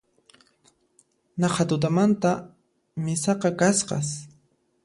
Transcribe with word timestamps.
Naqha 1.41 1.63
tutamanta 1.69 2.31
misaqa 3.03 3.49
kasqas 3.59 4.07